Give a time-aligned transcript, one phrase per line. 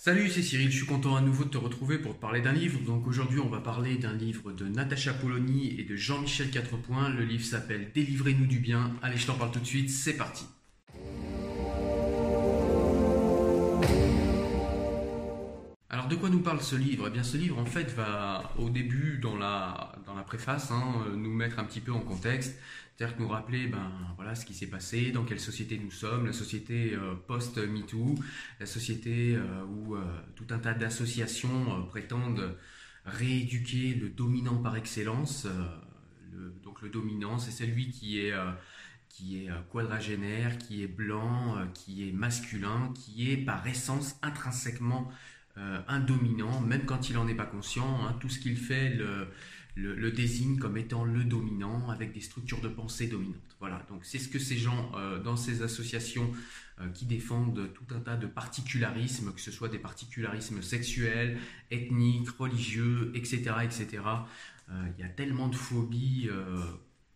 [0.00, 2.52] Salut, c'est Cyril, je suis content à nouveau de te retrouver pour te parler d'un
[2.52, 2.78] livre.
[2.86, 7.08] Donc aujourd'hui, on va parler d'un livre de Natacha Polony et de Jean-Michel Quatrepoint.
[7.08, 8.92] Le livre s'appelle Délivrez-nous du bien.
[9.02, 10.44] Allez, je t'en parle tout de suite, c'est parti.
[15.90, 17.06] Alors de quoi nous parle ce livre?
[17.08, 21.02] Eh bien ce livre en fait va au début dans la, dans la préface hein,
[21.06, 22.58] euh, nous mettre un petit peu en contexte,
[22.94, 26.34] c'est-à-dire nous rappeler ben, voilà, ce qui s'est passé, dans quelle société nous sommes, la
[26.34, 28.16] société euh, post-MeToo,
[28.60, 29.96] la société euh, où
[30.36, 32.54] tout un tas d'associations prétendent
[33.06, 35.46] rééduquer le dominant par excellence.
[36.34, 38.34] Le, donc le dominant c'est celui qui est
[39.08, 45.10] qui est quadragénaire, qui est blanc, qui est masculin, qui est par essence intrinsèquement
[45.58, 48.04] euh, un dominant, même quand il n'en est pas conscient.
[48.04, 48.96] Hein, tout ce qu'il fait
[49.76, 53.56] le, désigne comme étant le dominant avec des structures de pensée dominantes.
[53.60, 56.30] Voilà, donc c'est ce que ces gens euh, dans ces associations
[56.80, 61.38] euh, qui défendent tout un tas de particularismes, que ce soit des particularismes sexuels,
[61.70, 63.54] ethniques, religieux, etc.
[63.62, 64.02] etc.
[64.70, 66.28] Il y a tellement de phobies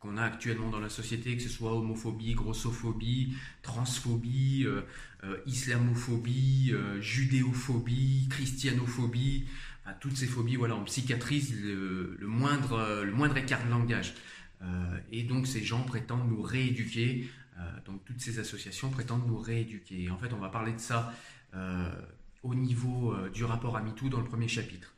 [0.02, 4.82] qu'on a actuellement dans la société, que ce soit homophobie, grossophobie, transphobie, euh,
[5.22, 9.46] euh, islamophobie, euh, judéophobie, christianophobie,
[10.00, 14.14] toutes ces phobies, voilà, on psychiatrise le, moindre, le moindre écart de langage.
[15.10, 17.28] et donc ces gens prétendent nous rééduquer,
[17.84, 20.08] donc toutes ces associations prétendent nous rééduquer.
[20.08, 21.12] en fait, on va parler de ça
[22.44, 24.91] au niveau du rapport à MeToo dans le premier chapitre.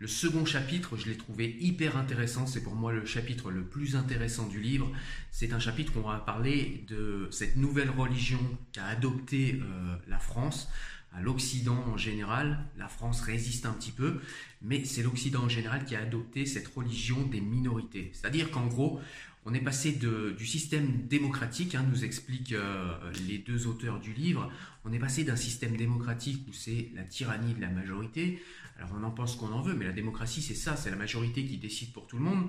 [0.00, 3.94] Le second chapitre, je l'ai trouvé hyper intéressant, c'est pour moi le chapitre le plus
[3.94, 4.90] intéressant du livre.
[5.30, 8.40] C'est un chapitre où on va parler de cette nouvelle religion
[8.72, 10.68] qu'a adoptée euh, la France,
[11.16, 12.58] à l'Occident en général.
[12.76, 14.20] La France résiste un petit peu,
[14.62, 18.10] mais c'est l'Occident en général qui a adopté cette religion des minorités.
[18.14, 19.00] C'est-à-dire qu'en gros,
[19.46, 22.96] on est passé du système démocratique, hein, nous expliquent euh,
[23.28, 24.50] les deux auteurs du livre,
[24.84, 28.42] on est passé d'un système démocratique où c'est la tyrannie de la majorité,
[28.78, 31.44] alors on en pense qu'on en veut, mais la démocratie c'est ça, c'est la majorité
[31.44, 32.48] qui décide pour tout le monde,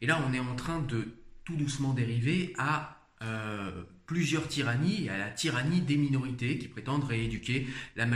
[0.00, 1.08] et là on est en train de
[1.44, 7.66] tout doucement dériver à euh, plusieurs tyrannies, à la tyrannie des minorités qui prétendent rééduquer
[7.96, 8.06] la,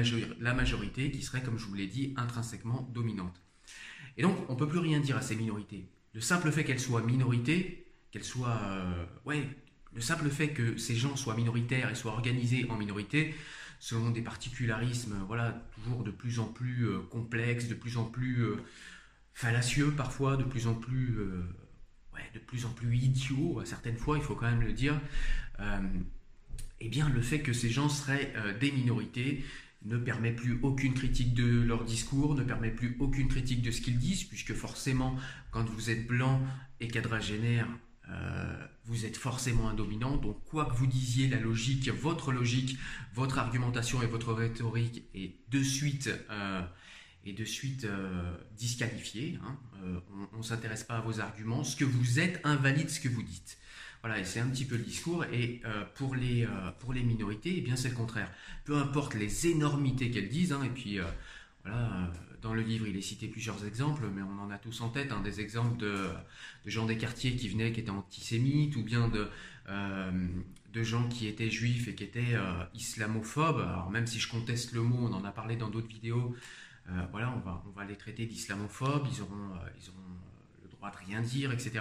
[0.40, 3.34] la majorité qui serait, comme je vous l'ai dit, intrinsèquement dominante.
[4.16, 5.88] Et donc on ne peut plus rien dire à ces minorités.
[6.14, 7.81] Le simple fait qu'elles soient minorités
[8.12, 9.48] qu'elle soit, euh, ouais,
[9.94, 13.34] le simple fait que ces gens soient minoritaires et soient organisés en minorité,
[13.80, 18.44] selon des particularismes, voilà, toujours de plus en plus euh, complexes, de plus en plus
[18.44, 18.56] euh,
[19.34, 21.18] fallacieux parfois, de plus en plus,
[22.14, 25.00] ouais, de plus en plus idiots à certaines fois, il faut quand même le dire.
[26.80, 29.42] eh bien, le fait que ces gens seraient des minorités
[29.84, 33.80] ne permet plus aucune critique de leur discours, ne permet plus aucune critique de ce
[33.80, 35.16] qu'ils disent, puisque forcément,
[35.50, 36.40] quand vous êtes blanc
[36.78, 37.66] et quadragénaire,
[38.10, 40.16] euh, vous êtes forcément un dominant.
[40.16, 42.78] Donc, quoi que vous disiez, la logique, votre logique,
[43.14, 46.62] votre argumentation et votre rhétorique est de suite, euh,
[47.26, 49.38] de suite euh, disqualifiée.
[49.44, 49.56] Hein.
[50.32, 51.64] on ne s'intéresse pas à vos arguments.
[51.64, 53.58] Ce que vous êtes invalide ce que vous dites.
[54.02, 55.24] Voilà, et c'est un petit peu le discours.
[55.26, 55.62] Et
[55.94, 56.44] pour, les,
[56.80, 58.28] pour les minorités, eh bien c'est le contraire.
[58.64, 60.98] Peu importe les énormités qu'elles disent, hein, et puis
[62.42, 65.12] dans le livre, il est cité plusieurs exemples, mais on en a tous en tête,
[65.12, 66.10] hein, des exemples de,
[66.66, 69.28] gens des quartiers qui venaient, qui étaient antisémites, ou bien de,
[69.68, 70.28] euh,
[70.74, 73.60] gens qui étaient juifs et qui étaient euh, islamophobes.
[73.60, 76.34] Alors même si je conteste le mot, on en a parlé dans d'autres vidéos,
[76.90, 80.00] euh, voilà, on va, on va les traiter d'islamophobes, ils auront, ils auront
[80.64, 81.78] le droit de rien dire, etc.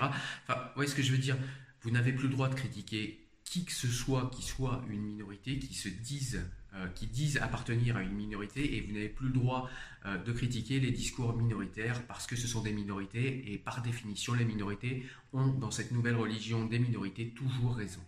[0.48, 1.38] Enfin, vous voyez ce que je veux dire?
[1.82, 3.20] Vous n'avez plus le droit de critiquer
[3.52, 6.42] qui que ce soit qui soit une minorité, qui se dise
[6.74, 9.70] euh, qui disent appartenir à une minorité et vous n'avez plus le droit
[10.06, 14.36] euh, de critiquer les discours minoritaires parce que ce sont des minorités et par définition
[14.36, 18.00] les minorités ont dans cette nouvelle religion des minorités toujours raison.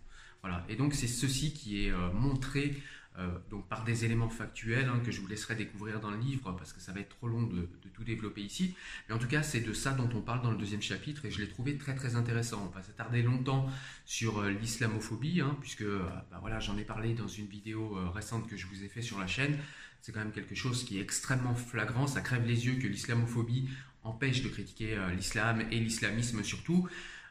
[0.43, 0.65] Voilà.
[0.67, 2.75] Et donc c'est ceci qui est euh, montré
[3.17, 6.51] euh, donc par des éléments factuels hein, que je vous laisserai découvrir dans le livre
[6.57, 8.75] parce que ça va être trop long de, tout développer ici.
[9.07, 11.31] Mais en tout cas, c'est de ça dont on parle dans le deuxième chapitre et
[11.31, 12.69] je l'ai trouvé très très intéressant.
[12.69, 13.69] On va s'attarder longtemps
[14.05, 18.67] sur euh, l'islamophobie hein, puisque bah j'en ai parlé dans une vidéo récente que je
[18.67, 19.57] vous ai fait sur la chaîne.
[20.01, 22.05] C'est quand même quelque chose qui est extrêmement flagrant.
[22.05, 23.69] Ça crève les yeux que l'islamophobie
[24.03, 26.89] empêche de critiquer l'islam et l'islamisme surtout.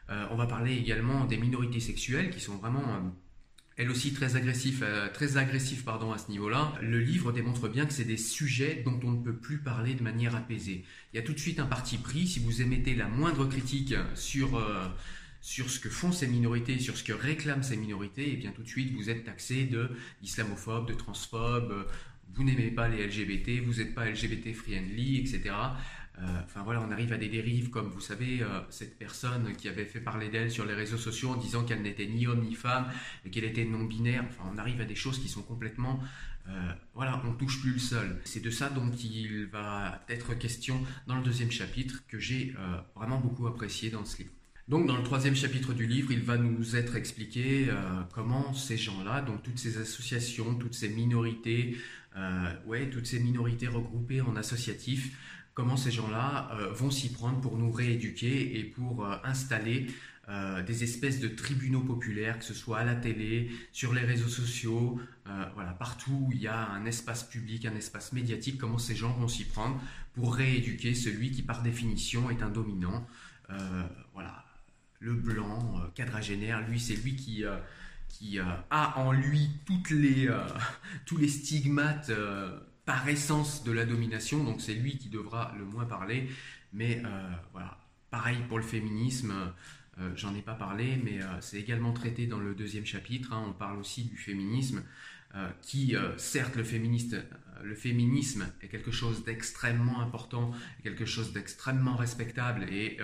[0.09, 3.13] On va parler également des minorités sexuelles qui sont vraiment
[3.75, 5.29] elle aussi très agressif, euh, très
[5.83, 6.73] pardon, à ce niveau-là.
[6.81, 10.03] Le livre démontre bien que c'est des sujets dont on ne peut plus parler de
[10.03, 10.85] manière apaisée.
[11.11, 12.27] Il y a tout de suite un parti pris.
[12.27, 14.87] Si vous émettez la moindre critique sur, euh,
[15.41, 18.51] sur ce que font ces minorités, sur ce que réclament ces minorités, et eh bien
[18.51, 19.89] tout de suite vous êtes taxé de
[20.21, 21.87] islamophobe, de transphobe.
[22.35, 25.55] Vous n'aimez pas les LGBT, vous n'êtes pas LGBT friendly, etc.
[26.43, 29.99] enfin voilà, on arrive à des dérives comme vous savez cette personne qui avait fait
[29.99, 32.85] parler d'elle sur les réseaux sociaux en disant qu'elle n'était ni homme ni femme
[33.25, 34.23] et qu'elle était non binaire.
[34.29, 35.99] Enfin, on arrive à des choses qui sont complètement
[36.93, 38.21] voilà, on touche plus le sol.
[38.25, 42.53] C'est de ça dont il va être question dans le deuxième chapitre que j'ai
[42.95, 44.31] vraiment beaucoup apprécié dans ce livre.
[44.69, 47.73] Donc dans le troisième chapitre du livre, il va nous être expliqué euh,
[48.13, 51.77] comment ces gens-là, donc toutes ces associations, toutes ces minorités,
[52.15, 55.17] euh, ouais, toutes ces minorités regroupées en associatifs,
[55.53, 59.87] comment ces gens-là euh, vont s'y prendre pour nous rééduquer et pour installer
[60.65, 64.97] des espèces de tribunaux populaires, que ce soit à la télé, sur les réseaux sociaux,
[65.77, 69.27] partout où il y a un espace public, un espace médiatique, comment ces gens vont
[69.27, 69.81] s'y prendre
[70.13, 73.05] pour rééduquer celui qui par définition est un dominant.
[74.13, 74.45] voilà,
[75.03, 77.57] le blanc, euh, quadragénaire, lui, c'est lui qui, euh,
[78.07, 80.29] qui euh, a en lui toutes les,
[81.05, 82.11] tous les stigmates
[82.85, 86.29] par essence de la domination, donc c'est lui qui devra le moins parler.
[86.73, 87.01] Mais
[87.51, 87.77] voilà,
[88.09, 89.33] pareil pour le féminisme.
[90.15, 93.31] J'en ai pas parlé, mais c'est également traité dans le deuxième chapitre.
[93.31, 93.45] Hein.
[93.47, 94.83] on parle aussi du féminisme,
[95.61, 97.15] qui, certes, le, féministe,
[97.63, 100.51] le féminisme est quelque chose d'extrêmement important,
[100.81, 102.97] quelque chose d'extrêmement respectable, et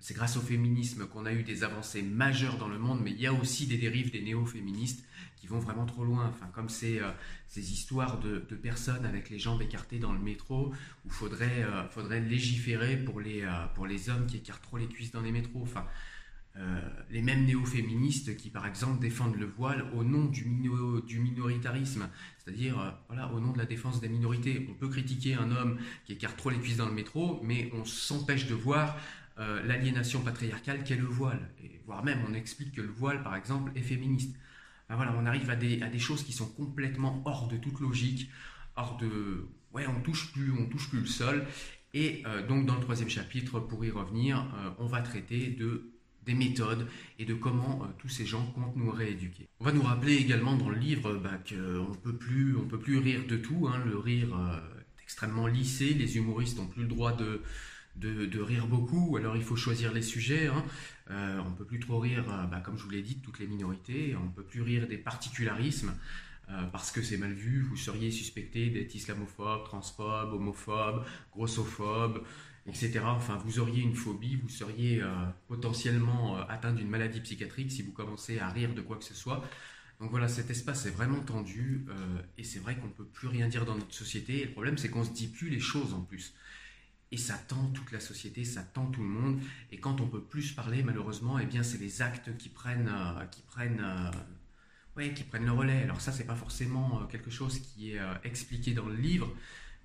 [0.00, 3.20] c'est grâce au féminisme qu'on a eu des avancées majeures dans le monde, mais il
[3.20, 5.04] y a aussi des dérives des néo-féministes
[5.36, 6.26] qui vont vraiment trop loin.
[6.28, 7.10] Enfin, comme ces, euh,
[7.48, 10.72] ces histoires de, personnes avec les jambes écartées dans le métro,
[11.04, 14.86] où faudrait, euh, faudrait légiférer pour les, euh, pour les hommes qui écartent trop les
[14.86, 15.62] cuisses dans les métros.
[15.62, 15.86] Enfin,
[17.10, 20.44] les mêmes néo-féministes qui, par exemple, défendent le voile au nom du,
[21.06, 22.06] du minoritarisme,
[22.36, 24.66] c'est-à-dire voilà, au nom de la défense des minorités.
[24.68, 27.86] On peut critiquer un homme qui écarte trop les cuisses dans le métro, mais on
[27.86, 28.98] s'empêche de voir
[29.40, 31.48] euh, l'aliénation patriarcale qu'est le voile.
[31.64, 34.36] Et voire même, on explique que le voile, par exemple, est féministe.
[34.90, 38.28] voilà, on arrive à des, choses qui sont complètement hors de toute logique,
[38.76, 39.46] hors de...
[39.72, 41.46] Ouais, on touche plus, on touche plus le sol.
[41.94, 45.90] Et euh, donc, dans le troisième chapitre, pour y revenir, euh, on va traiter de
[46.26, 46.86] des méthodes
[47.18, 49.48] et de comment tous ces gens comptent nous rééduquer.
[49.58, 52.98] On va nous rappeler également dans le livre bah, qu'on peut plus, on peut plus
[52.98, 53.68] rire de tout.
[53.72, 53.82] Hein.
[53.86, 54.28] le rire
[54.98, 55.94] est extrêmement lissé.
[55.94, 57.12] Les humoristes n'ont plus le droit
[57.96, 60.46] de, rire beaucoup, alors il faut choisir les sujets.
[60.46, 60.64] Hein.
[61.10, 63.22] Euh, on ne peut plus trop rire, euh, bah, comme je vous l'ai dit, de
[63.22, 64.16] toutes les minorités.
[64.20, 65.92] On ne peut plus rire des particularismes
[66.50, 67.62] euh, parce que c'est mal vu.
[67.62, 72.24] Vous seriez suspecté d'être islamophobe, transphobe, homophobe, grossophobe,
[72.66, 73.00] etc.
[73.04, 75.02] Enfin, vous auriez une phobie, vous seriez
[75.48, 79.42] potentiellement atteint d'une maladie psychiatrique si vous commencez à rire de quoi que ce soit.
[79.98, 81.86] Donc voilà, cet espace est vraiment tendu
[82.38, 84.44] et c'est vrai qu'on ne peut plus rien dire dans notre société.
[84.44, 86.34] Le problème, c'est qu'on ne se dit plus les choses en plus.
[87.12, 89.40] Et ça tend toute la société, ça tend tout le monde.
[89.72, 93.24] Et quand on peut plus parler, malheureusement, eh bien, c'est les actes qui prennent, euh,
[93.26, 93.80] qui prennent,
[94.96, 95.82] euh, qui prennent le relais.
[95.82, 99.34] Alors ça, c'est pas forcément euh, quelque chose qui est expliqué dans le livre,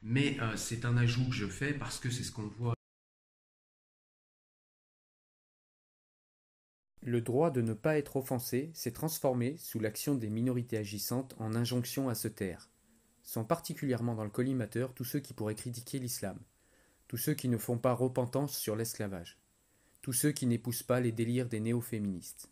[0.03, 2.75] mais c'est un ajout que je fais parce que c'est ce qu'on voit.
[7.01, 11.55] Le droit de ne pas être offensé s'est transformé, sous l'action des minorités agissantes, en
[11.55, 12.69] injonction à se taire.
[13.23, 16.37] Sont particulièrement dans le collimateur tous ceux qui pourraient critiquer l'islam
[17.15, 19.39] tous ceux qui ne font pas repentance sur l'esclavage,
[20.01, 22.49] tous ceux qui n'épousent pas les délires des néo-féministes.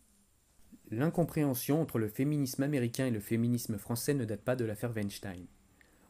[0.90, 5.44] L'incompréhension entre le féminisme américain et le féminisme français ne date pas de l'affaire Weinstein.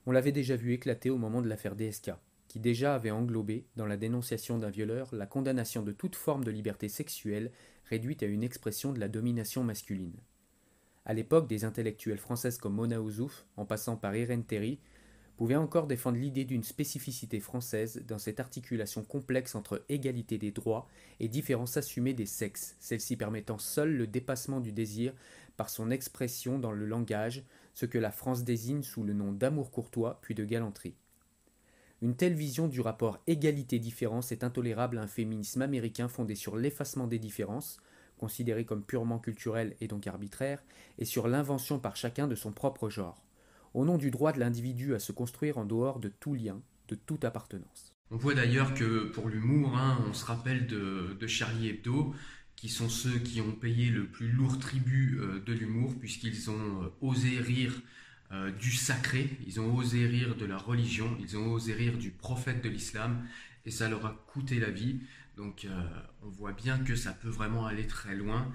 [0.07, 2.13] On l'avait déjà vu éclater au moment de l'affaire DSK,
[2.47, 6.53] qui déjà avait englobé, dans la dénonciation d'un violeur, la condamnation de toute forme de
[6.53, 7.51] liberté sexuelle
[7.87, 10.21] réduite à une expression de la domination masculine.
[11.07, 14.79] À l'époque, des intellectuelles françaises comme Mona Ouzouf, en passant par Irène Terry,
[15.37, 20.89] pouvait encore défendre l'idée d'une spécificité française dans cette articulation complexe entre égalité des droits
[21.21, 25.13] et différence assumée des sexes, celle-ci permettant seule le dépassement du désir
[25.57, 27.45] par son expression dans le langage,
[27.75, 30.95] ce que la France désigne sous le nom d'amour courtois puis de galanterie.
[32.03, 37.07] Une telle vision du rapport égalité-différence est intolérable à un féminisme américain fondé sur l'effacement
[37.07, 37.81] des différences,
[38.19, 40.63] considérées comme purement culturelles et donc arbitraires,
[40.99, 43.24] et sur l'invention par chacun de son propre genre
[43.75, 46.95] au nom du droit de l'individu à se construire en dehors de tout lien, de
[46.95, 47.93] toute appartenance.
[48.11, 52.15] On voit d'ailleurs que pour l'humour, hein, on se rappelle de, Charlie Hebdo,
[52.55, 56.83] qui sont ceux qui ont payé le plus lourd tribut euh, de l'humour, puisqu'ils ont
[56.83, 57.75] euh, osé rire
[58.31, 62.11] euh, du sacré, ils ont osé rire de la religion, ils ont osé rire du
[62.11, 63.27] prophète de l'islam,
[63.67, 65.01] et ça leur a coûté la vie.
[65.37, 65.67] Donc
[66.23, 68.53] on voit bien que ça peut vraiment aller très loin,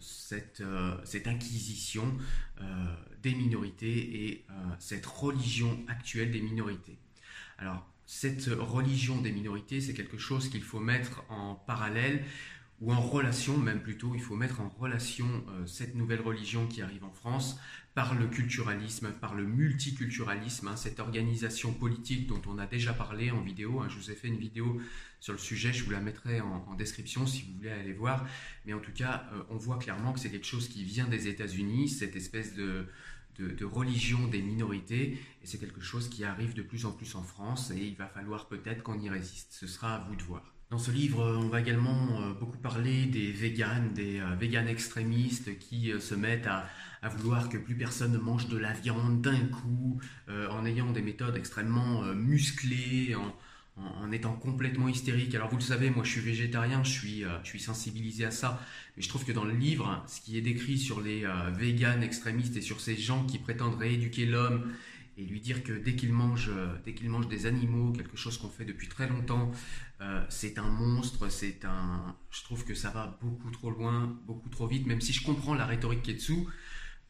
[0.00, 0.62] cette,
[1.04, 2.16] cette, inquisition
[3.22, 6.98] des minorités et euh, cette religion actuelle des minorités.
[7.58, 12.24] Alors, cette religion des minorités, c'est quelque chose qu'il faut mettre en parallèle
[12.80, 16.80] ou en relation même plutôt, il faut mettre en relation euh, cette nouvelle religion qui
[16.80, 17.58] arrive en France
[17.94, 23.30] par le culturalisme, par le multiculturalisme, hein, cette organisation politique dont on a déjà parlé
[23.30, 23.80] en vidéo.
[23.80, 23.88] Hein.
[23.90, 24.80] je vous ai fait une vidéo
[25.18, 28.26] sur le sujet, je vous la mettrai en, description si vous voulez aller voir.
[28.64, 31.28] Mais en tout cas, euh, on voit clairement que c'est quelque chose qui vient des
[31.28, 32.86] États-Unis, cette espèce de,
[33.38, 37.22] de, religion des minorités, et c'est quelque chose qui arrive de plus en plus en
[37.22, 39.52] France, et il va falloir peut-être qu'on y résiste.
[39.52, 40.59] Ce sera à vous de voir.
[40.70, 45.58] Dans ce livre, on va également euh, beaucoup parler des véganes, des euh, véganes extrémistes
[45.58, 46.68] qui se mettent à,
[47.08, 51.02] vouloir que plus personne ne mange de la viande d'un coup, euh, en ayant des
[51.02, 53.16] méthodes extrêmement euh, musclées,
[53.76, 55.34] en, étant complètement hystérique.
[55.34, 58.30] Alors vous le savez, moi je suis végétarien, je suis, euh, je suis sensibilisé à
[58.30, 58.60] ça,
[58.96, 61.24] mais je trouve que dans le livre, ce qui est décrit sur les
[61.56, 64.70] véganes extrémistes et sur ces gens qui prétendent rééduquer l'homme
[65.16, 66.50] et lui dire que dès qu'il mange,
[66.84, 69.50] dès qu'il mange des animaux, quelque chose qu'on fait depuis très longtemps,
[70.28, 72.16] c'est un monstre, c'est un.
[72.30, 75.54] Je trouve que ça va beaucoup trop loin, beaucoup trop vite, même si je comprends
[75.54, 76.48] la rhétorique qui est dessous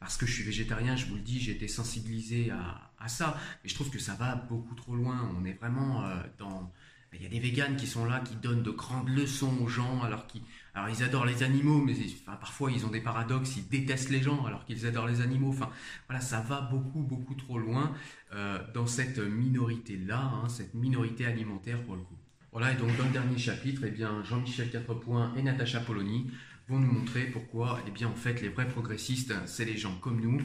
[0.01, 3.69] parce que je suis végétarien, je vous le dis, j'ai été sensibilisé à, ça, mais
[3.69, 5.31] je trouve que ça va beaucoup trop loin.
[5.39, 6.71] On est vraiment euh, dans...
[7.13, 10.01] Il y a des véganes qui sont là, qui donnent de grandes leçons aux gens,
[10.01, 11.93] alors qu'ils adorent les animaux, mais
[12.25, 15.49] parfois ils ont des paradoxes, ils détestent les gens alors qu'ils adorent les animaux.
[15.49, 15.69] Enfin,
[16.07, 17.93] voilà, ça va beaucoup, beaucoup trop loin
[18.33, 22.20] euh, dans cette minorité-là, hein, cette minorité alimentaire pour le coup.
[22.51, 26.29] Voilà, et donc dans le dernier chapitre, eh bien, Jean-Michel Quatrepoint et Natacha Polony
[26.67, 30.19] vont nous montrer pourquoi, eh bien, en fait, les vrais progressistes, c'est les gens comme
[30.19, 30.41] nous,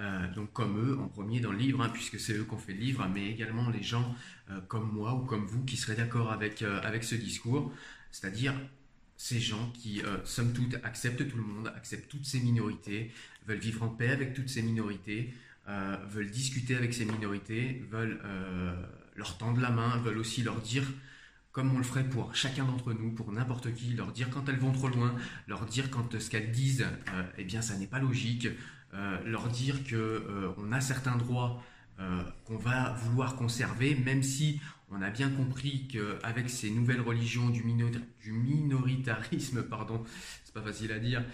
[0.00, 2.58] euh, donc comme eux en premier dans le livre, hein, puisque c'est eux qui ont
[2.58, 4.16] fait le livre, mais également les gens
[4.50, 7.72] euh, comme moi ou comme vous qui seraient d'accord avec, euh, avec ce discours,
[8.10, 8.54] c'est-à-dire
[9.16, 13.12] ces gens qui, somme toute, acceptent tout le monde, acceptent toutes ces minorités,
[13.46, 15.32] veulent vivre en paix avec toutes ces minorités,
[16.08, 18.20] veulent discuter avec ces minorités, veulent
[19.14, 20.82] leur tendre la main, veulent aussi leur dire
[21.54, 24.58] comme on le ferait pour chacun d'entre nous, pour n'importe qui, leur dire quand elles
[24.58, 25.14] vont trop loin,
[25.46, 26.84] leur dire quand ce qu'elles disent,
[27.14, 28.48] euh, eh bien, ça n'est pas logique,
[28.92, 31.62] euh, leur dire que euh, on a certains droits
[32.44, 37.62] qu'on va vouloir conserver, même si on a bien compris qu'avec ces nouvelles religions du,
[37.62, 40.02] du minoritarisme, pardon,
[40.42, 41.24] c'est pas facile à dire,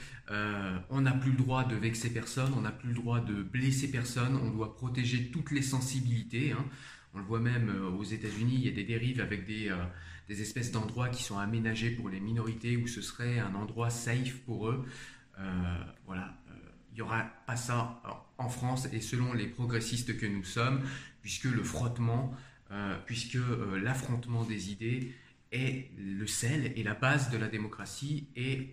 [0.91, 3.91] on n'a plus le droit de vexer personne, on n'a plus le droit de blesser
[3.91, 6.53] personne, on doit protéger toutes les sensibilités.
[6.53, 6.67] Hein.
[7.15, 9.75] On le voit même aux États-Unis, il y a des dérives avec des,
[10.31, 14.37] des espèces d'endroits qui sont aménagés pour les minorités où ce serait un endroit safe
[14.47, 14.87] pour eux.
[15.41, 15.45] Euh,
[16.07, 16.55] voilà, euh,
[16.93, 18.01] il n'y aura pas ça
[18.39, 20.83] en France et selon les progressistes que nous sommes,
[21.21, 22.33] puisque le frottement,
[22.71, 23.39] euh, puisque
[23.83, 25.13] l'affrontement des idées
[25.51, 28.73] est le sel et la base de la démocratie et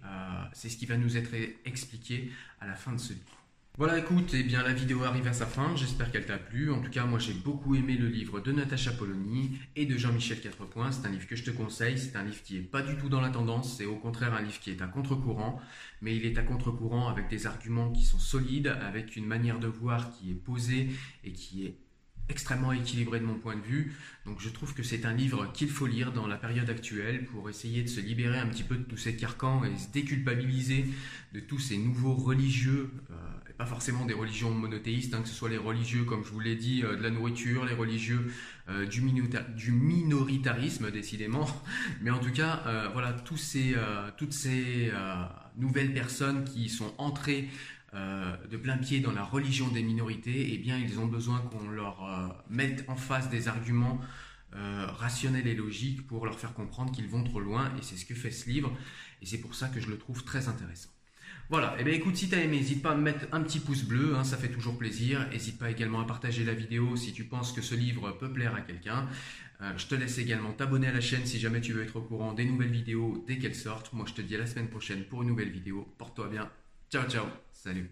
[0.53, 1.33] c'est ce qui va nous être
[1.65, 3.36] expliqué à la fin de ce livre.
[3.77, 6.71] Voilà, écoute, eh bien la vidéo arrive à sa fin, j'espère qu'elle t'a plu.
[6.71, 10.41] En tout cas, moi j'ai beaucoup aimé le livre de Natacha Polony et de Jean-Michel
[10.41, 10.91] Quatrepoint.
[10.91, 13.07] C'est un livre que je te conseille, c'est un livre qui n'est pas du tout
[13.07, 15.61] dans la tendance, c'est au contraire un livre qui est à contre-courant,
[16.01, 19.67] mais il est à contre-courant avec des arguments qui sont solides, avec une manière de
[19.67, 20.89] voir qui est posée
[21.23, 21.77] et qui est
[22.29, 23.93] extrêmement équilibré de mon point de vue.
[24.25, 27.49] Donc je trouve que c'est un livre qu'il faut lire dans la période actuelle pour
[27.49, 30.85] essayer de se libérer un petit peu de tous ces carcans et se déculpabiliser
[31.33, 33.15] de tous ces nouveaux religieux, euh,
[33.57, 36.55] pas forcément des religions monothéistes, hein, que ce soit les religieux, comme je vous l'ai
[36.55, 38.31] dit, euh, de la nourriture, les religieux
[38.69, 39.01] euh, du,
[39.55, 41.47] du, minoritarisme décidément,
[42.01, 43.75] mais en tout cas, voilà, tous ces,
[44.17, 44.91] toutes ces
[45.57, 47.49] nouvelles personnes qui sont entrées
[47.93, 51.69] euh, de plein pied dans la religion des minorités, eh bien, ils ont besoin qu'on
[51.69, 54.01] leur euh, mette en face des arguments
[54.55, 57.71] euh, rationnels et logiques pour leur faire comprendre qu'ils vont trop loin.
[57.77, 58.71] Et c'est ce que fait ce livre.
[59.21, 60.89] Et c'est pour ça que je le trouve très intéressant.
[61.49, 63.41] Voilà, et eh bien écoute, si tu as aimé, n'hésite pas à me mettre un
[63.41, 65.25] petit pouce bleu, hein, ça fait toujours plaisir.
[65.29, 68.53] N'hésite pas également à partager la vidéo si tu penses que ce livre peut plaire
[68.53, 69.07] à quelqu'un.
[69.77, 72.33] je te laisse également t'abonner à la chaîne si jamais tu veux être au courant
[72.33, 73.93] des nouvelles vidéos dès qu'elles sortent.
[73.93, 75.87] Moi je te dis à la semaine prochaine pour une nouvelle vidéo.
[75.97, 76.49] Porte-toi bien.
[76.89, 77.25] Ciao ciao.
[77.53, 77.89] Salut.